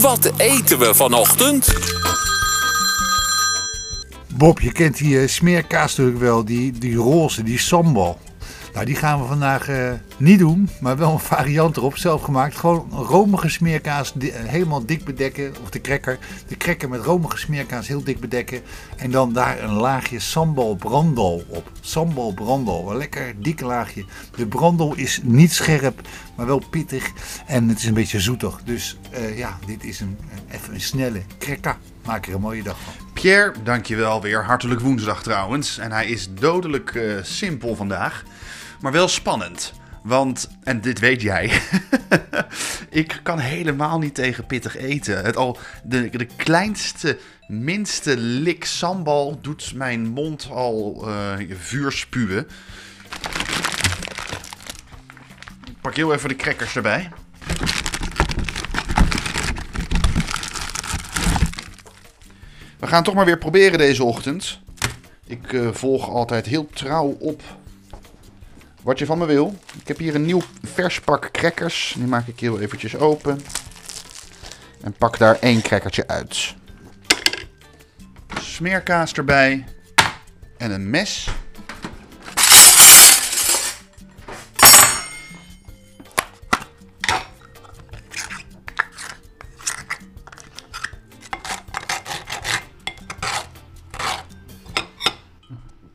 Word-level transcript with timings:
Wat 0.00 0.32
eten 0.36 0.78
we 0.78 0.94
vanochtend? 0.94 1.74
Bob, 4.34 4.60
je 4.60 4.72
kent 4.72 4.98
die 4.98 5.14
uh, 5.14 5.28
smeerkaas 5.28 5.96
natuurlijk 5.96 6.24
wel, 6.24 6.44
die, 6.44 6.72
die 6.72 6.96
roze, 6.96 7.42
die 7.42 7.58
sambal. 7.58 8.18
Nou, 8.76 8.88
die 8.88 8.96
gaan 8.96 9.20
we 9.20 9.26
vandaag 9.26 9.68
uh, 9.68 9.92
niet 10.16 10.38
doen, 10.38 10.68
maar 10.80 10.96
wel 10.96 11.12
een 11.12 11.18
variant 11.18 11.76
erop, 11.76 11.96
zelf 11.96 12.22
gemaakt. 12.22 12.56
Gewoon 12.56 12.90
romige 12.90 13.48
smeerkaas 13.48 14.12
di 14.12 14.32
helemaal 14.32 14.86
dik 14.86 15.04
bedekken, 15.04 15.54
of 15.62 15.70
de 15.70 15.80
cracker. 15.80 16.18
De 16.48 16.56
cracker 16.56 16.88
met 16.88 17.04
romige 17.04 17.38
smeerkaas 17.38 17.88
heel 17.88 18.04
dik 18.04 18.20
bedekken. 18.20 18.60
En 18.96 19.10
dan 19.10 19.32
daar 19.32 19.62
een 19.62 19.72
laagje 19.72 20.18
sambal 20.18 20.74
brandel 20.74 21.44
op. 21.48 21.70
Sambal 21.80 22.32
brandel, 22.32 22.90
een 22.90 22.96
lekker 22.96 23.34
dikke 23.38 23.64
laagje. 23.64 24.04
De 24.36 24.46
brandel 24.46 24.94
is 24.94 25.20
niet 25.22 25.52
scherp, 25.52 26.00
maar 26.34 26.46
wel 26.46 26.62
pittig. 26.70 27.10
En 27.46 27.68
het 27.68 27.78
is 27.78 27.84
een 27.84 27.94
beetje 27.94 28.20
zoetig. 28.20 28.60
Dus 28.64 28.96
uh, 29.12 29.38
ja, 29.38 29.58
dit 29.66 29.84
is 29.84 30.00
een, 30.00 30.18
even 30.50 30.74
een 30.74 30.80
snelle 30.80 31.22
cracker. 31.38 31.76
Maak 32.04 32.26
er 32.26 32.34
een 32.34 32.40
mooie 32.40 32.62
dag 32.62 32.76
van. 32.84 32.92
Pierre, 33.12 33.52
dankjewel 33.62 34.22
weer. 34.22 34.44
Hartelijk 34.44 34.80
woensdag 34.80 35.22
trouwens. 35.22 35.78
En 35.78 35.92
hij 35.92 36.06
is 36.06 36.28
dodelijk 36.34 37.00
simpel 37.22 37.76
vandaag 37.76 38.24
maar 38.80 38.92
wel 38.92 39.08
spannend. 39.08 39.72
Want, 40.02 40.48
en 40.62 40.80
dit 40.80 40.98
weet 40.98 41.22
jij, 41.22 41.60
ik 42.90 43.20
kan 43.22 43.38
helemaal 43.38 43.98
niet 43.98 44.14
tegen 44.14 44.46
pittig 44.46 44.76
eten. 44.76 45.24
Het 45.24 45.36
al, 45.36 45.58
de, 45.84 46.08
de 46.10 46.26
kleinste, 46.36 47.18
minste 47.46 48.16
lik 48.16 48.64
sambal 48.64 49.38
doet 49.40 49.72
mijn 49.74 50.06
mond 50.06 50.48
al 50.50 51.04
uh, 51.08 51.32
vuur 51.58 51.92
spuwen. 51.92 52.48
Ik 55.66 55.80
pak 55.80 55.94
heel 55.94 56.12
even 56.12 56.28
de 56.28 56.36
crackers 56.36 56.76
erbij. 56.76 57.10
We 62.78 62.86
gaan 62.86 63.02
toch 63.02 63.14
maar 63.14 63.24
weer 63.24 63.38
proberen 63.38 63.78
deze 63.78 64.04
ochtend. 64.04 64.60
Ik 65.26 65.52
uh, 65.52 65.68
volg 65.72 66.08
altijd 66.08 66.46
heel 66.46 66.68
trouw 66.72 67.16
op 67.20 67.42
wat 68.86 68.98
je 68.98 69.06
van 69.06 69.18
me 69.18 69.26
wil. 69.26 69.54
Ik 69.80 69.88
heb 69.88 69.98
hier 69.98 70.14
een 70.14 70.24
nieuw 70.24 70.42
vers 70.62 71.00
pak 71.00 71.28
crackers. 71.32 71.94
Die 71.96 72.06
maak 72.06 72.26
ik 72.26 72.40
heel 72.40 72.60
eventjes 72.60 72.96
open. 72.96 73.40
En 74.82 74.92
pak 74.92 75.18
daar 75.18 75.38
één 75.40 75.62
crackertje 75.62 76.08
uit. 76.08 76.54
Smeerkaas 78.40 79.12
erbij. 79.12 79.64
En 80.56 80.70
een 80.70 80.90
mes. 80.90 81.28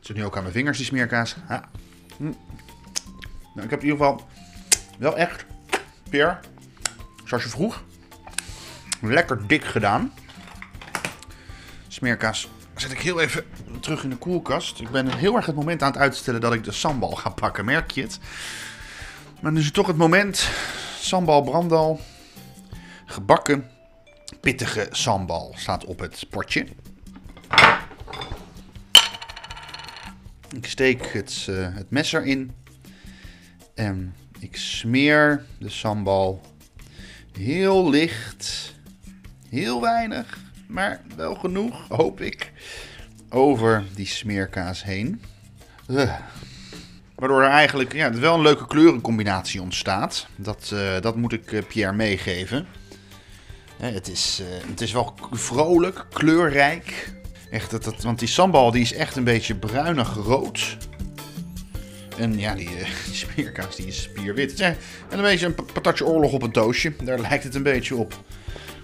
Zit 0.00 0.16
nu 0.16 0.24
ook 0.24 0.36
aan 0.36 0.42
mijn 0.42 0.54
vingers, 0.54 0.76
die 0.76 0.86
smeerkaas. 0.86 1.36
Ja. 1.48 1.68
Hm. 2.16 2.32
Nou, 3.54 3.64
ik 3.64 3.70
heb 3.70 3.82
in 3.82 3.88
ieder 3.88 3.98
geval 3.98 4.26
wel 4.98 5.16
echt, 5.16 5.44
Peer, 6.10 6.40
zoals 7.24 7.42
je 7.42 7.48
vroeg, 7.48 7.84
lekker 9.00 9.46
dik 9.46 9.64
gedaan. 9.64 10.12
Smeerkaas 11.88 12.48
zet 12.76 12.92
ik 12.92 13.00
heel 13.00 13.20
even 13.20 13.44
terug 13.80 14.02
in 14.02 14.10
de 14.10 14.16
koelkast. 14.16 14.80
Ik 14.80 14.90
ben 14.90 15.16
heel 15.16 15.36
erg 15.36 15.46
het 15.46 15.54
moment 15.54 15.82
aan 15.82 15.92
het 15.92 16.00
uitstellen 16.00 16.40
dat 16.40 16.54
ik 16.54 16.64
de 16.64 16.72
sambal 16.72 17.10
ga 17.10 17.28
pakken, 17.28 17.64
merk 17.64 17.90
je 17.90 18.02
het? 18.02 18.18
Maar 19.40 19.52
nu 19.52 19.58
is 19.58 19.64
het 19.64 19.74
toch 19.74 19.86
het 19.86 19.96
moment. 19.96 20.48
Sambal 20.98 21.42
brandal, 21.42 22.00
gebakken, 23.06 23.70
pittige 24.40 24.86
sambal 24.90 25.52
staat 25.56 25.84
op 25.84 25.98
het 25.98 26.26
potje. 26.30 26.66
Ik 30.56 30.66
steek 30.66 31.12
het, 31.12 31.46
uh, 31.50 31.74
het 31.74 31.90
mes 31.90 32.12
erin. 32.12 32.61
En 33.74 34.14
ik 34.38 34.56
smeer 34.56 35.44
de 35.58 35.68
sambal 35.68 36.40
heel 37.32 37.90
licht, 37.90 38.74
heel 39.48 39.80
weinig, 39.80 40.38
maar 40.66 41.00
wel 41.16 41.34
genoeg, 41.34 41.88
hoop 41.88 42.20
ik, 42.20 42.52
over 43.28 43.84
die 43.94 44.06
smeerkaas 44.06 44.84
heen. 44.84 45.22
Uh. 45.88 46.14
Waardoor 47.14 47.42
er 47.42 47.50
eigenlijk 47.50 47.92
ja, 47.92 48.12
wel 48.12 48.34
een 48.34 48.42
leuke 48.42 48.66
kleurencombinatie 48.66 49.62
ontstaat. 49.62 50.26
Dat, 50.36 50.70
uh, 50.74 51.00
dat 51.00 51.16
moet 51.16 51.32
ik 51.32 51.52
uh, 51.52 51.62
Pierre 51.68 51.92
meegeven. 51.92 52.66
het, 53.76 54.08
is, 54.08 54.42
het 54.66 54.80
is 54.80 54.92
wel 54.92 55.14
vrolijk, 55.30 56.06
kleurrijk. 56.12 57.12
Echt, 57.50 57.70
dat, 57.70 57.84
dat, 57.84 58.02
want 58.02 58.18
die 58.18 58.28
sambal 58.28 58.70
die 58.70 58.82
is 58.82 58.92
echt 58.92 59.16
een 59.16 59.24
beetje 59.24 59.54
bruinig 59.54 60.14
rood. 60.14 60.76
En 62.18 62.38
ja, 62.38 62.54
die, 62.54 62.68
uh, 63.36 63.64
die 63.76 63.86
is 63.86 64.02
spierwit. 64.02 64.60
En 64.60 64.76
een 65.10 65.22
beetje 65.22 65.46
een 65.46 65.54
patatje 65.54 66.06
oorlog 66.06 66.32
op 66.32 66.42
een 66.42 66.52
toastje. 66.52 66.92
Daar 67.04 67.18
lijkt 67.18 67.44
het 67.44 67.54
een 67.54 67.62
beetje 67.62 67.96
op. 67.96 68.14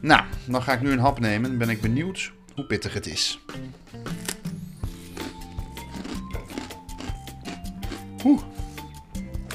Nou, 0.00 0.22
dan 0.44 0.62
ga 0.62 0.72
ik 0.72 0.80
nu 0.80 0.92
een 0.92 0.98
hap 0.98 1.20
nemen. 1.20 1.58
Ben 1.58 1.68
ik 1.68 1.80
benieuwd 1.80 2.32
hoe 2.54 2.64
pittig 2.64 2.94
het 2.94 3.06
is. 3.06 3.40
Oeh. 8.24 8.40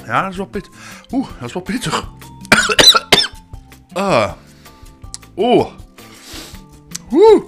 Ja, 0.06 0.22
dat 0.22 0.30
is 0.30 0.36
wel 0.36 0.46
pittig. 0.46 0.72
Oeh, 1.10 1.28
dat 1.38 1.48
is 1.48 1.54
wel 1.54 1.62
pittig. 1.62 2.08
Ah. 3.92 4.32
Oeh. 5.36 5.66
Oeh. 7.10 7.42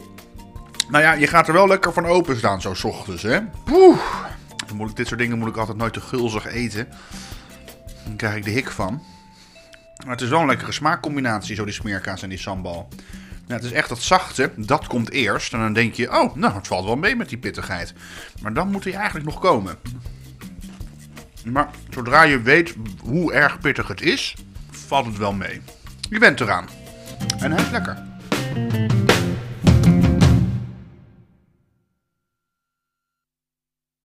Nou 0.89 1.05
ja, 1.05 1.13
je 1.13 1.27
gaat 1.27 1.49
er 1.49 1.53
wel 1.53 1.69
lekker 1.69 1.93
van 1.93 2.07
openstaan 2.07 2.61
zo 2.61 2.75
s 2.75 2.85
ochtends, 2.85 3.23
hè? 3.23 3.39
Oeh. 3.73 3.99
Moet 4.75 4.91
ik 4.91 4.97
dit 4.97 5.07
soort 5.07 5.21
dingen 5.21 5.39
moet 5.39 5.49
ik 5.49 5.57
altijd 5.57 5.77
nooit 5.77 5.93
te 5.93 6.01
gulzig 6.01 6.47
eten. 6.47 6.89
Dan 8.05 8.17
krijg 8.17 8.37
ik 8.37 8.45
de 8.45 8.51
hik 8.51 8.71
van. 8.71 9.03
Maar 10.05 10.15
het 10.15 10.21
is 10.21 10.29
wel 10.29 10.41
een 10.41 10.47
lekkere 10.47 10.73
smaakcombinatie, 10.73 11.55
zo 11.55 11.65
die 11.65 11.75
smeerkaas 11.75 12.23
en 12.23 12.29
die 12.29 12.39
sambal. 12.39 12.89
Het 13.47 13.65
is 13.65 13.73
echt 13.73 13.89
dat 13.89 14.03
zachte, 14.03 14.53
dat 14.57 14.87
komt 14.87 15.11
eerst. 15.11 15.53
En 15.53 15.59
dan 15.59 15.73
denk 15.73 15.95
je, 15.95 16.21
oh, 16.21 16.35
nou, 16.35 16.55
het 16.55 16.67
valt 16.67 16.85
wel 16.85 16.97
mee 16.97 17.17
met 17.17 17.29
die 17.29 17.39
pittigheid. 17.39 17.95
Maar 18.43 18.53
dan 18.53 18.71
moet 18.71 18.85
hij 18.85 18.93
eigenlijk 18.93 19.27
nog 19.27 19.41
komen. 19.41 19.77
Maar 21.45 21.69
zodra 21.91 22.23
je 22.23 22.43
weet 22.43 22.75
hoe 23.01 23.33
erg 23.33 23.59
pittig 23.59 23.89
het 23.89 24.03
is, 24.03 24.35
valt 24.71 25.07
het 25.07 25.17
wel 25.17 25.33
mee. 25.33 25.61
Je 26.11 26.19
bent 26.19 26.41
eraan. 26.41 26.69
En 27.39 27.53
hij 27.53 27.63
is 27.63 27.71
lekker. 27.71 28.07